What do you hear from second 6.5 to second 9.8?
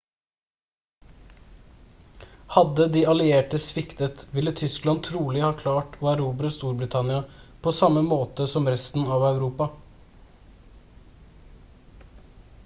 storbritannia på samme måte som resten av europa